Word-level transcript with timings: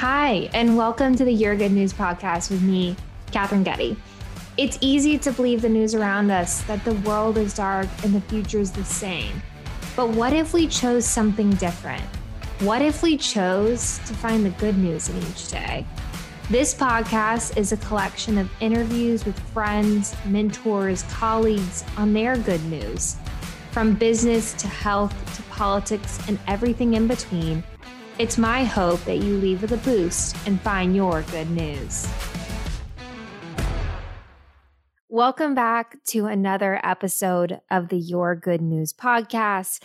Hi, 0.00 0.48
and 0.54 0.76
welcome 0.76 1.16
to 1.16 1.24
the 1.24 1.32
Your 1.32 1.56
Good 1.56 1.72
News 1.72 1.92
podcast 1.92 2.52
with 2.52 2.62
me, 2.62 2.94
Katherine 3.32 3.64
Getty. 3.64 3.96
It's 4.56 4.78
easy 4.80 5.18
to 5.18 5.32
believe 5.32 5.60
the 5.60 5.68
news 5.68 5.92
around 5.92 6.30
us 6.30 6.62
that 6.62 6.84
the 6.84 6.94
world 6.94 7.36
is 7.36 7.52
dark 7.52 7.88
and 8.04 8.14
the 8.14 8.20
future 8.20 8.60
is 8.60 8.70
the 8.70 8.84
same. 8.84 9.42
But 9.96 10.10
what 10.10 10.32
if 10.32 10.54
we 10.54 10.68
chose 10.68 11.04
something 11.04 11.50
different? 11.50 12.04
What 12.60 12.80
if 12.80 13.02
we 13.02 13.16
chose 13.16 13.98
to 14.06 14.14
find 14.14 14.46
the 14.46 14.50
good 14.50 14.78
news 14.78 15.08
in 15.08 15.16
each 15.16 15.48
day? 15.48 15.84
This 16.48 16.72
podcast 16.72 17.56
is 17.56 17.72
a 17.72 17.76
collection 17.78 18.38
of 18.38 18.48
interviews 18.60 19.24
with 19.24 19.36
friends, 19.52 20.14
mentors, 20.26 21.02
colleagues 21.10 21.84
on 21.96 22.12
their 22.12 22.36
good 22.36 22.64
news. 22.66 23.16
From 23.72 23.94
business 23.94 24.52
to 24.54 24.68
health 24.68 25.12
to 25.34 25.42
politics 25.50 26.20
and 26.28 26.38
everything 26.46 26.94
in 26.94 27.08
between 27.08 27.64
it's 28.18 28.36
my 28.36 28.64
hope 28.64 29.02
that 29.04 29.18
you 29.18 29.36
leave 29.36 29.62
with 29.62 29.70
a 29.70 29.76
boost 29.78 30.36
and 30.44 30.60
find 30.60 30.96
your 30.96 31.22
good 31.30 31.48
news. 31.50 32.08
Welcome 35.08 35.54
back 35.54 35.96
to 36.08 36.26
another 36.26 36.80
episode 36.82 37.60
of 37.70 37.88
the 37.88 37.96
Your 37.96 38.34
Good 38.34 38.60
News 38.60 38.92
podcast. 38.92 39.82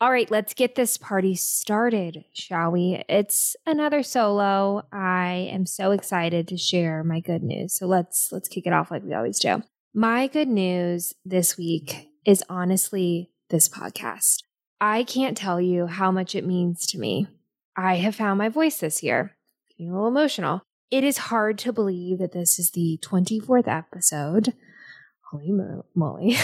All 0.00 0.10
right, 0.10 0.30
let's 0.30 0.52
get 0.52 0.74
this 0.74 0.98
party 0.98 1.34
started, 1.36 2.24
shall 2.34 2.72
we? 2.72 3.02
It's 3.08 3.56
another 3.64 4.02
solo. 4.02 4.82
I 4.92 5.48
am 5.50 5.64
so 5.64 5.92
excited 5.92 6.48
to 6.48 6.58
share 6.58 7.04
my 7.04 7.20
good 7.20 7.42
news. 7.42 7.74
So 7.74 7.86
let's 7.86 8.30
let's 8.32 8.48
kick 8.48 8.66
it 8.66 8.72
off 8.72 8.90
like 8.90 9.04
we 9.04 9.14
always 9.14 9.38
do. 9.38 9.62
My 9.94 10.26
good 10.26 10.48
news 10.48 11.14
this 11.24 11.56
week 11.56 12.08
is 12.26 12.44
honestly 12.50 13.30
this 13.48 13.68
podcast. 13.68 14.42
I 14.80 15.04
can't 15.04 15.36
tell 15.36 15.60
you 15.60 15.86
how 15.86 16.10
much 16.10 16.34
it 16.34 16.44
means 16.44 16.84
to 16.88 16.98
me. 16.98 17.28
I 17.76 17.96
have 17.96 18.14
found 18.14 18.38
my 18.38 18.48
voice 18.48 18.78
this 18.78 19.02
year. 19.02 19.36
Getting 19.70 19.90
a 19.90 19.94
little 19.94 20.08
emotional. 20.08 20.62
It 20.90 21.04
is 21.04 21.18
hard 21.18 21.58
to 21.58 21.72
believe 21.72 22.18
that 22.18 22.32
this 22.32 22.58
is 22.58 22.70
the 22.70 22.98
24th 23.02 23.68
episode. 23.68 24.54
Holy 25.30 25.52
moly. 25.94 26.36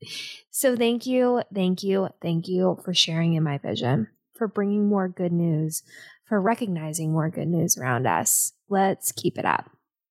so 0.50 0.76
thank 0.76 1.06
you, 1.06 1.42
thank 1.52 1.82
you, 1.82 2.08
thank 2.22 2.46
you 2.46 2.78
for 2.84 2.94
sharing 2.94 3.34
in 3.34 3.42
my 3.42 3.58
vision, 3.58 4.08
for 4.36 4.46
bringing 4.46 4.86
more 4.86 5.08
good 5.08 5.32
news, 5.32 5.82
for 6.26 6.40
recognizing 6.40 7.12
more 7.12 7.30
good 7.30 7.48
news 7.48 7.76
around 7.76 8.06
us. 8.06 8.52
Let's 8.68 9.10
keep 9.10 9.38
it 9.38 9.44
up. 9.44 9.70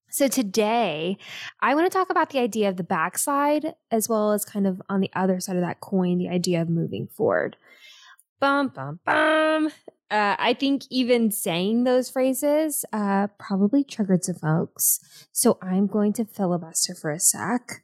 So 0.10 0.28
today, 0.28 1.18
I 1.62 1.76
want 1.76 1.90
to 1.92 1.96
talk 1.96 2.10
about 2.10 2.32
the 2.32 2.40
idea 2.40 2.70
of 2.70 2.78
the 2.78 2.84
backside 2.84 3.76
as 3.92 4.10
well 4.10 4.32
as 4.32 4.44
kind 4.44 4.66
of 4.66 4.82
on 4.90 5.02
the 5.02 5.12
other 5.14 5.40
side 5.40 5.58
of 5.58 5.62
that 5.62 5.82
coin, 5.82 6.18
the 6.18 6.30
idea 6.30 6.62
of 6.62 6.70
moving 6.70 7.08
forward. 7.08 7.58
Bum, 8.40 8.70
bum, 8.70 9.00
bum. 9.06 9.70
Uh, 10.12 10.36
I 10.38 10.54
think 10.54 10.84
even 10.92 11.32
saying 11.32 11.84
those 11.84 12.12
phrases 12.12 12.86
uh, 12.94 13.28
probably 13.40 13.84
triggered 13.84 14.24
some 14.24 14.36
folks. 14.36 15.00
So 15.32 15.58
I'm 15.62 15.88
going 15.88 16.14
to 16.14 16.26
filibuster 16.26 16.94
for 16.94 17.12
a 17.12 17.20
sec. 17.20 17.82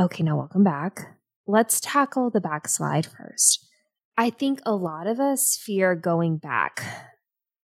Okay, 0.00 0.22
now 0.22 0.36
welcome 0.36 0.62
back. 0.62 1.18
Let's 1.46 1.80
tackle 1.80 2.30
the 2.30 2.40
backslide 2.40 3.06
first. 3.06 3.66
I 4.16 4.30
think 4.30 4.60
a 4.64 4.74
lot 4.74 5.06
of 5.06 5.18
us 5.18 5.56
fear 5.56 5.94
going 5.96 6.36
back. 6.36 6.80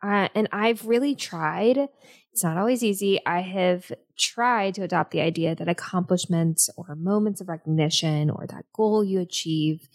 Uh, 0.04 0.30
and 0.34 0.48
I've 0.52 0.86
really 0.86 1.14
tried. 1.14 1.90
It's 2.32 2.44
not 2.44 2.58
always 2.58 2.84
easy. 2.84 3.20
I 3.26 3.42
have 3.42 3.92
tried 4.18 4.76
to 4.76 4.84
adopt 4.84 5.12
the 5.12 5.22
idea 5.22 5.56
that 5.56 5.68
accomplishments 5.68 6.70
or 6.76 6.96
moments 6.96 7.42
of 7.42 7.50
recognition 7.50 8.30
or 8.30 8.48
that 8.48 8.66
goal 8.74 9.04
you 9.04 9.20
achieve 9.20 9.88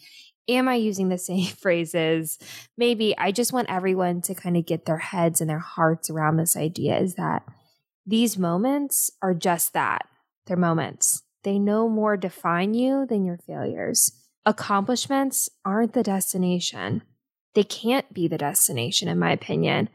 am 0.47 0.67
I 0.67 0.75
using 0.75 1.09
the 1.09 1.17
same 1.17 1.45
phrases? 1.59 2.37
Maybe 2.77 3.17
I 3.17 3.31
just 3.31 3.53
want 3.53 3.69
everyone 3.69 4.21
to 4.23 4.35
kind 4.35 4.57
of 4.57 4.65
get 4.65 4.85
their 4.85 4.97
heads 4.97 5.41
and 5.41 5.49
their 5.49 5.59
hearts 5.59 6.09
around 6.09 6.37
this 6.37 6.55
idea 6.55 6.97
is 6.97 7.15
that 7.15 7.43
these 8.05 8.37
moments 8.37 9.11
are 9.21 9.33
just 9.33 9.73
that. 9.73 10.07
They're 10.45 10.57
moments. 10.57 11.23
They 11.43 11.57
no 11.57 11.89
more 11.89 12.17
define 12.17 12.73
you 12.73 13.05
than 13.07 13.25
your 13.25 13.37
failures. 13.37 14.11
Accomplishments 14.45 15.49
aren't 15.63 15.93
the 15.93 16.03
destination. 16.03 17.01
They 17.55 17.63
can't 17.63 18.13
be 18.13 18.27
the 18.27 18.37
destination, 18.37 19.07
in 19.07 19.17
my 19.17 19.31
opinion. 19.31 19.89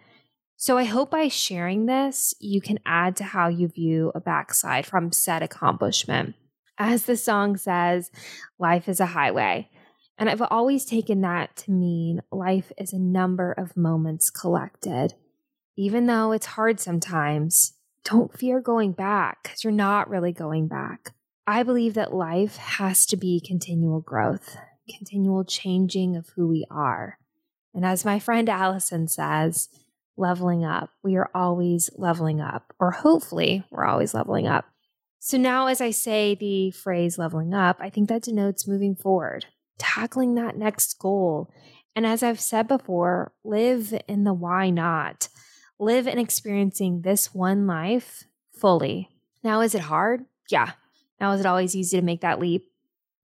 So 0.56 0.76
I 0.76 0.84
hope 0.84 1.10
by 1.10 1.28
sharing 1.28 1.86
this, 1.86 2.34
you 2.40 2.60
can 2.60 2.78
add 2.84 3.16
to 3.16 3.24
how 3.24 3.48
you 3.48 3.68
view 3.68 4.12
a 4.14 4.20
backside 4.20 4.86
from 4.86 5.12
said 5.12 5.42
accomplishment. 5.42 6.34
As 6.78 7.04
the 7.04 7.16
song 7.16 7.56
says, 7.56 8.10
life 8.58 8.88
is 8.88 9.00
a 9.00 9.06
highway. 9.06 9.70
And 10.20 10.28
I've 10.28 10.42
always 10.42 10.84
taken 10.84 11.22
that 11.22 11.56
to 11.56 11.70
mean 11.70 12.20
life 12.30 12.70
is 12.76 12.92
a 12.92 12.98
number 12.98 13.52
of 13.52 13.74
moments 13.74 14.28
collected. 14.28 15.14
Even 15.78 16.04
though 16.04 16.32
it's 16.32 16.44
hard 16.44 16.78
sometimes, 16.78 17.72
don't 18.04 18.38
fear 18.38 18.60
going 18.60 18.92
back 18.92 19.42
because 19.42 19.64
you're 19.64 19.72
not 19.72 20.10
really 20.10 20.32
going 20.32 20.68
back. 20.68 21.14
I 21.46 21.62
believe 21.62 21.94
that 21.94 22.12
life 22.12 22.56
has 22.56 23.06
to 23.06 23.16
be 23.16 23.40
continual 23.40 24.02
growth, 24.02 24.58
continual 24.94 25.42
changing 25.42 26.16
of 26.16 26.28
who 26.36 26.46
we 26.46 26.66
are. 26.70 27.18
And 27.74 27.86
as 27.86 28.04
my 28.04 28.18
friend 28.18 28.46
Allison 28.50 29.08
says, 29.08 29.70
leveling 30.18 30.66
up. 30.66 30.90
We 31.02 31.16
are 31.16 31.30
always 31.34 31.88
leveling 31.96 32.42
up, 32.42 32.74
or 32.78 32.90
hopefully, 32.90 33.64
we're 33.70 33.86
always 33.86 34.12
leveling 34.12 34.46
up. 34.46 34.66
So 35.18 35.38
now, 35.38 35.66
as 35.66 35.80
I 35.80 35.92
say 35.92 36.34
the 36.34 36.72
phrase 36.72 37.16
leveling 37.16 37.54
up, 37.54 37.78
I 37.80 37.88
think 37.88 38.10
that 38.10 38.24
denotes 38.24 38.68
moving 38.68 38.94
forward 38.94 39.46
tackling 39.80 40.34
that 40.34 40.56
next 40.56 40.98
goal. 40.98 41.50
And 41.96 42.06
as 42.06 42.22
I've 42.22 42.38
said 42.38 42.68
before, 42.68 43.32
live 43.42 43.92
in 44.06 44.22
the 44.24 44.34
why 44.34 44.70
not. 44.70 45.28
Live 45.78 46.06
in 46.06 46.18
experiencing 46.18 47.00
this 47.00 47.34
one 47.34 47.66
life 47.66 48.24
fully. 48.52 49.08
Now, 49.42 49.62
is 49.62 49.74
it 49.74 49.80
hard? 49.80 50.26
Yeah. 50.50 50.72
Now, 51.18 51.32
is 51.32 51.40
it 51.40 51.46
always 51.46 51.74
easy 51.74 51.98
to 51.98 52.04
make 52.04 52.20
that 52.20 52.38
leap? 52.38 52.66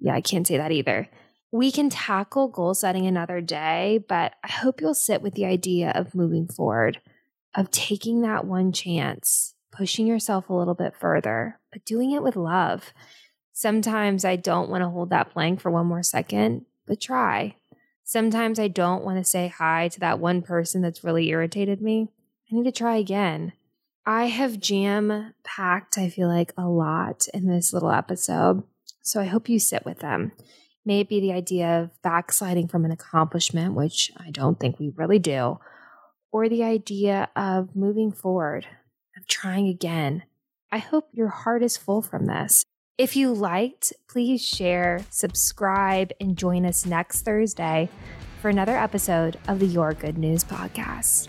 Yeah, 0.01 0.15
I 0.15 0.21
can't 0.21 0.47
say 0.47 0.57
that 0.57 0.73
either. 0.73 1.09
We 1.53 1.71
can 1.71 1.91
tackle 1.91 2.49
goal 2.49 2.75
setting 2.75 3.07
another 3.07 3.41
day, 3.41 4.05
but 4.09 4.35
I 4.43 4.51
hope 4.51 4.81
you'll 4.81 4.95
sit 4.95 5.23
with 5.23 5.35
the 5.35 5.47
idea 5.47 5.93
of 5.95 6.15
moving 6.15 6.49
forward, 6.49 7.01
of 7.55 7.71
taking 7.71 8.23
that 8.23 8.47
one 8.47 8.73
chance, 8.73 9.55
pushing 9.71 10.07
yourself 10.07 10.49
a 10.49 10.55
little 10.55 10.75
bit 10.75 10.95
further, 10.99 11.61
but 11.73 11.85
doing 11.85 12.11
it 12.11 12.23
with 12.23 12.37
love. 12.37 12.93
Sometimes 13.59 14.23
I 14.23 14.37
don't 14.37 14.69
want 14.69 14.83
to 14.83 14.91
hold 14.91 15.09
that 15.09 15.31
plank 15.31 15.63
for 15.63 15.71
one 15.71 15.87
more 15.87 16.03
second, 16.03 16.67
but 16.87 17.01
try. 17.01 17.57
Sometimes 18.05 18.59
I 18.59 18.69
don't 18.69 19.03
want 19.03 19.17
to 19.17 19.25
say 19.25 19.49
hi 19.49 19.89
to 19.89 20.01
that 20.01 20.19
one 20.19 20.43
person 20.43 20.83
that's 20.83 21.03
really 21.03 21.31
irritated 21.31 21.81
me. 21.81 22.11
I 22.53 22.55
need 22.55 22.65
to 22.65 22.71
try 22.71 22.97
again. 22.97 23.55
I 24.05 24.27
have 24.27 24.61
jam 24.61 25.33
packed, 25.43 25.97
I 25.97 26.11
feel 26.11 26.29
like, 26.29 26.53
a 26.59 26.69
lot 26.69 27.29
in 27.33 27.47
this 27.47 27.73
little 27.73 27.91
episode. 27.91 28.63
So 29.01 29.23
I 29.23 29.25
hope 29.25 29.49
you 29.49 29.59
sit 29.59 29.87
with 29.87 30.01
them. 30.01 30.33
Maybe 30.85 31.19
the 31.19 31.33
idea 31.33 31.81
of 31.81 32.03
backsliding 32.03 32.69
from 32.69 32.85
an 32.85 32.91
accomplishment, 32.91 33.73
which 33.73 34.13
I 34.19 34.33
don't 34.33 34.61
think 34.61 34.79
we 34.79 34.91
really 34.91 35.19
do, 35.19 35.61
or 36.31 36.51
the 36.51 36.63
idea 36.63 37.31
of 37.35 37.75
moving 37.75 38.13
forward, 38.13 38.67
of 39.17 39.27
trying 39.27 39.67
again. 39.67 40.25
I 40.71 40.77
hope 40.77 41.09
your 41.15 41.29
heart 41.29 41.63
is 41.63 41.79
full 41.79 42.03
from 42.03 42.27
this. 42.27 42.67
If 42.99 43.15
you 43.15 43.31
liked, 43.35 43.93
please 44.09 44.43
share, 44.43 45.05
subscribe, 45.11 46.13
and 46.19 46.35
join 46.35 46.65
us 46.65 46.87
next 46.87 47.27
Thursday 47.27 47.91
for 48.41 48.49
another 48.49 48.75
episode 48.75 49.39
of 49.47 49.59
the 49.59 49.67
Your 49.67 49.93
Good 49.93 50.17
News 50.17 50.43
podcast. 50.43 51.29